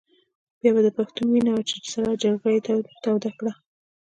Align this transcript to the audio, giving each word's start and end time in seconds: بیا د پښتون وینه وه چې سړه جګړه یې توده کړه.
بیا 0.59 0.71
د 0.85 0.87
پښتون 0.97 1.27
وینه 1.29 1.51
وه 1.53 1.61
چې 1.69 1.75
سړه 1.93 2.13
جګړه 2.23 2.49
یې 2.55 2.61
توده 3.03 3.31
کړه. 3.39 3.53